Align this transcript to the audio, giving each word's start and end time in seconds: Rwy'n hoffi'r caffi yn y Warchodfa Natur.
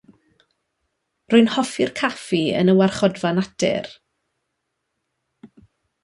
Rwy'n 1.33 1.49
hoffi'r 1.55 1.91
caffi 1.99 2.39
yn 2.61 2.73
y 2.73 2.75
Warchodfa 2.79 3.33
Natur. 3.41 3.91